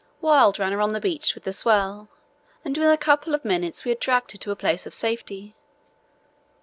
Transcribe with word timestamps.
Wild 0.19 0.57
ran 0.57 0.71
her 0.71 0.81
on 0.81 0.93
the 0.93 0.99
beach 0.99 1.35
with 1.35 1.43
the 1.43 1.53
swell, 1.53 2.09
and 2.65 2.75
within 2.75 2.91
a 2.91 2.97
couple 2.97 3.35
of 3.35 3.45
minutes 3.45 3.85
we 3.85 3.89
had 3.89 3.99
dragged 3.99 4.31
her 4.31 4.39
to 4.39 4.49
a 4.49 4.55
place 4.55 4.87
of 4.87 4.95
safety. 4.95 5.53